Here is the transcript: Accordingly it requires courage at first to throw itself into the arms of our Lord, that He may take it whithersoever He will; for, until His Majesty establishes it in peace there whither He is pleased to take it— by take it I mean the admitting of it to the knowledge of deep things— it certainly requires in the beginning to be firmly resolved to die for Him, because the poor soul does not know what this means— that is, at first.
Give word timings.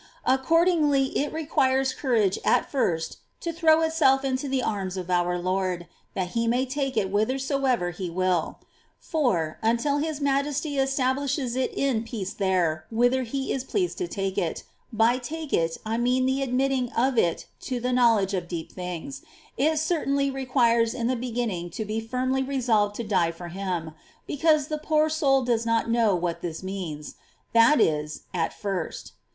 Accordingly 0.25 1.15
it 1.15 1.31
requires 1.31 1.93
courage 1.93 2.39
at 2.43 2.67
first 2.71 3.17
to 3.39 3.53
throw 3.53 3.81
itself 3.83 4.25
into 4.25 4.49
the 4.49 4.63
arms 4.63 4.97
of 4.97 5.11
our 5.11 5.37
Lord, 5.37 5.85
that 6.15 6.29
He 6.29 6.47
may 6.47 6.65
take 6.65 6.97
it 6.97 7.09
whithersoever 7.11 7.91
He 7.91 8.09
will; 8.09 8.57
for, 8.97 9.59
until 9.61 9.99
His 9.99 10.19
Majesty 10.19 10.79
establishes 10.79 11.55
it 11.55 11.71
in 11.75 12.01
peace 12.03 12.33
there 12.33 12.87
whither 12.89 13.21
He 13.21 13.53
is 13.53 13.63
pleased 13.63 13.99
to 13.99 14.07
take 14.07 14.39
it— 14.39 14.63
by 14.91 15.19
take 15.19 15.53
it 15.53 15.77
I 15.85 15.97
mean 15.99 16.25
the 16.25 16.41
admitting 16.41 16.91
of 16.93 17.19
it 17.19 17.45
to 17.69 17.79
the 17.79 17.93
knowledge 17.93 18.33
of 18.33 18.47
deep 18.47 18.71
things— 18.71 19.21
it 19.55 19.77
certainly 19.77 20.31
requires 20.31 20.95
in 20.95 21.05
the 21.05 21.15
beginning 21.15 21.69
to 21.77 21.85
be 21.85 21.99
firmly 21.99 22.41
resolved 22.41 22.95
to 22.95 23.03
die 23.03 23.29
for 23.31 23.49
Him, 23.49 23.91
because 24.25 24.67
the 24.67 24.79
poor 24.79 25.09
soul 25.09 25.43
does 25.43 25.63
not 25.63 25.91
know 25.91 26.15
what 26.15 26.41
this 26.41 26.63
means— 26.63 27.17
that 27.53 27.79
is, 27.79 28.21
at 28.33 28.51
first. 28.51 29.11